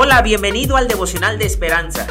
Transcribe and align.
Hola, 0.00 0.22
bienvenido 0.22 0.76
al 0.76 0.86
devocional 0.86 1.40
de 1.40 1.46
esperanza. 1.46 2.06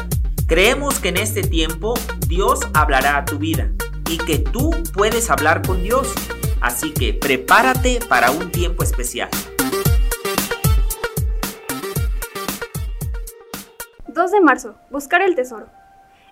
Creemos 0.46 1.00
que 1.00 1.08
en 1.08 1.16
este 1.16 1.40
tiempo 1.40 1.94
Dios 2.28 2.60
hablará 2.74 3.16
a 3.16 3.24
tu 3.24 3.38
vida 3.38 3.70
y 4.10 4.18
que 4.18 4.38
tú 4.38 4.72
puedes 4.92 5.30
hablar 5.30 5.66
con 5.66 5.82
Dios. 5.82 6.14
Así 6.60 6.92
que 6.92 7.14
prepárate 7.14 8.00
para 8.06 8.30
un 8.30 8.52
tiempo 8.52 8.82
especial. 8.82 9.30
2 14.08 14.32
de 14.32 14.40
marzo. 14.42 14.74
Buscar 14.90 15.22
el 15.22 15.34
tesoro. 15.34 15.68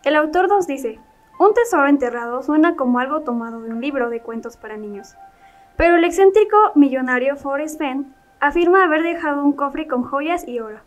El 0.04 0.14
autor 0.16 0.48
nos 0.48 0.66
dice, 0.66 1.00
un 1.38 1.54
tesoro 1.54 1.88
enterrado 1.88 2.42
suena 2.42 2.76
como 2.76 2.98
algo 2.98 3.22
tomado 3.22 3.62
de 3.62 3.70
un 3.70 3.80
libro 3.80 4.10
de 4.10 4.20
cuentos 4.20 4.58
para 4.58 4.76
niños. 4.76 5.14
Pero 5.78 5.96
el 5.96 6.04
excéntrico 6.04 6.72
millonario 6.74 7.34
Forrest 7.36 7.78
Fenn 7.78 8.14
afirma 8.40 8.84
haber 8.84 9.02
dejado 9.02 9.42
un 9.42 9.54
cofre 9.54 9.86
con 9.86 10.02
joyas 10.02 10.46
y 10.46 10.60
oro 10.60 10.80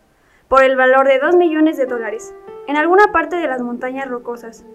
por 0.50 0.64
el 0.64 0.74
valor 0.74 1.06
de 1.06 1.20
2 1.20 1.36
millones 1.36 1.76
de 1.76 1.86
dólares, 1.86 2.34
en 2.66 2.76
alguna 2.76 3.12
parte 3.12 3.36
de 3.36 3.46
las 3.46 3.62
montañas 3.62 4.08
rocosas. 4.08 4.66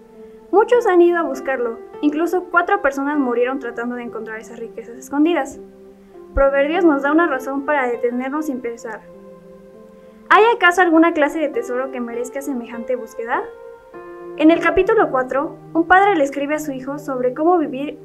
Muchos 0.50 0.86
han 0.86 1.02
ido 1.02 1.18
a 1.18 1.24
buscarlo, 1.24 1.78
incluso 2.00 2.44
cuatro 2.50 2.80
personas 2.80 3.18
murieron 3.18 3.58
tratando 3.58 3.94
de 3.94 4.04
encontrar 4.04 4.40
esas 4.40 4.58
riquezas 4.58 4.96
escondidas. 4.96 5.60
Proverbios 6.32 6.82
nos 6.82 7.02
da 7.02 7.12
una 7.12 7.26
razón 7.26 7.66
para 7.66 7.86
detenernos 7.88 8.46
sin 8.46 8.62
pensar. 8.62 9.02
¿Hay 10.30 10.44
acaso 10.56 10.80
alguna 10.80 11.12
clase 11.12 11.40
de 11.40 11.50
tesoro 11.50 11.90
que 11.90 12.00
merezca 12.00 12.40
semejante 12.40 12.96
búsqueda? 12.96 13.42
En 14.38 14.50
el 14.50 14.60
capítulo 14.60 15.10
4, 15.10 15.58
un 15.74 15.86
padre 15.86 16.16
le 16.16 16.24
escribe 16.24 16.54
a 16.54 16.58
su 16.58 16.72
hijo 16.72 16.98
sobre 16.98 17.34
cómo 17.34 17.58
vivir 17.58 17.98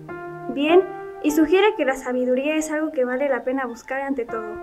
bien 0.50 0.84
y 1.24 1.32
sugiere 1.32 1.74
que 1.78 1.86
la 1.86 1.96
sabiduría 1.96 2.58
es 2.58 2.70
algo 2.70 2.92
que 2.92 3.06
vale 3.06 3.30
la 3.30 3.46
pena 3.46 3.66
buscar 3.66 4.02
ante 4.02 4.26
todo. 4.26 4.58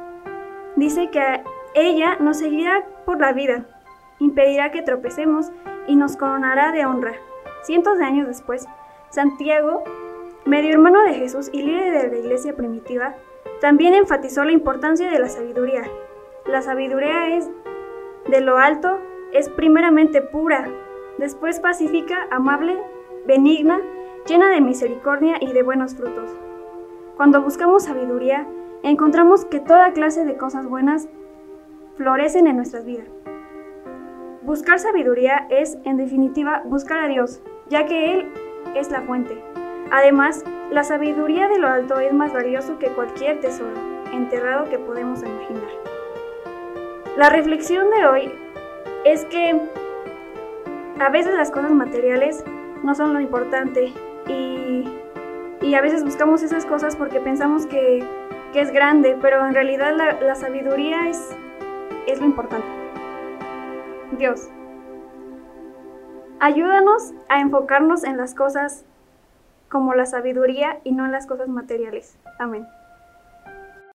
Dice 0.77 1.09
que 1.09 1.43
ella 1.74 2.16
nos 2.20 2.38
seguirá 2.38 2.84
por 3.04 3.20
la 3.20 3.32
vida, 3.32 3.66
impedirá 4.18 4.70
que 4.70 4.83
tropecemos 4.83 5.50
y 5.86 5.97
nos 5.97 6.16
coronará 6.16 6.72
de 6.72 6.86
honra. 6.86 7.14
Cientos 7.62 7.98
de 7.98 8.05
años 8.05 8.27
después, 8.27 8.66
Santiago, 9.10 9.84
medio 10.44 10.72
hermano 10.72 11.02
de 11.02 11.14
Jesús 11.14 11.50
y 11.52 11.62
líder 11.62 12.02
de 12.02 12.08
la 12.08 12.19
iglesia 12.19 12.55
primitiva, 12.55 13.14
también 13.60 13.94
enfatizó 13.94 14.44
la 14.44 14.52
importancia 14.52 15.10
de 15.10 15.19
la 15.19 15.28
sabiduría. 15.28 15.83
La 16.47 16.62
sabiduría 16.62 17.36
es 17.36 17.50
de 18.28 18.41
lo 18.41 18.58
alto, 18.58 18.98
es 19.32 19.48
primeramente 19.50 20.22
pura, 20.22 20.69
después 21.19 21.60
pacífica, 21.60 22.27
amable, 22.30 22.78
benigna, 23.27 23.80
llena 24.27 24.48
de 24.50 24.60
misericordia 24.60 25.36
y 25.41 25.53
de 25.53 25.62
buenos 25.62 25.94
frutos. 25.94 26.30
Cuando 27.16 27.42
buscamos 27.42 27.84
sabiduría, 27.84 28.47
encontramos 28.82 29.44
que 29.44 29.60
toda 29.60 29.92
clase 29.92 30.25
de 30.25 30.36
cosas 30.36 30.66
buenas 30.66 31.08
florecen 31.98 32.46
en 32.46 32.56
nuestras 32.56 32.86
vidas. 32.86 33.08
Buscar 34.42 34.78
sabiduría 34.78 35.46
es, 35.50 35.77
en 35.84 35.98
definitiva, 35.98 36.62
buscar 36.64 37.00
a 37.00 37.08
Dios, 37.08 37.42
ya 37.68 37.84
que 37.84 38.14
Él 38.14 38.32
es 38.74 38.91
la 38.91 39.02
fuente. 39.02 39.36
Además, 39.91 40.44
la 40.70 40.84
sabiduría 40.84 41.48
de 41.48 41.58
lo 41.58 41.69
alto 41.69 41.98
es 41.98 42.12
más 42.14 42.32
valioso 42.32 42.78
que 42.78 42.86
cualquier 42.88 43.41
tesoro 43.41 43.74
enterrado 44.12 44.70
que 44.70 44.78
podemos 44.78 45.22
imaginar. 45.22 45.69
La 47.16 47.30
reflexión 47.30 47.91
de 47.91 48.06
hoy 48.06 48.32
es 49.04 49.24
que 49.26 49.60
a 51.00 51.10
veces 51.10 51.34
las 51.34 51.50
cosas 51.50 51.72
materiales 51.72 52.44
no 52.84 52.94
son 52.94 53.12
lo 53.12 53.20
importante 53.20 53.92
y, 54.28 54.84
y 55.60 55.74
a 55.74 55.80
veces 55.80 56.04
buscamos 56.04 56.42
esas 56.42 56.64
cosas 56.64 56.94
porque 56.94 57.19
pensamos 57.19 57.66
que, 57.66 58.04
que 58.52 58.60
es 58.60 58.70
grande, 58.70 59.16
pero 59.20 59.44
en 59.44 59.52
realidad 59.52 59.96
la, 59.96 60.20
la 60.20 60.34
sabiduría 60.36 61.08
es 61.08 61.36
es 62.09 62.20
lo 62.20 62.27
importante. 62.27 62.67
Dios, 64.19 64.48
ayúdanos 66.41 67.12
a 67.28 67.41
enfocarnos 67.41 68.05
en 68.05 68.17
las 68.17 68.34
cosas 68.34 68.84
como 69.69 69.94
la 69.94 70.06
sabiduría 70.06 70.81
y 70.84 70.93
no 70.93 71.05
en 71.05 71.12
las 71.12 71.27
cosas 71.27 71.49
materiales. 71.49 72.16
Amén. 72.38 72.66